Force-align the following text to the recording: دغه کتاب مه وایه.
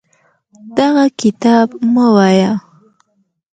دغه 0.77 1.05
کتاب 1.21 1.67
مه 1.93 2.05
وایه. 2.15 2.51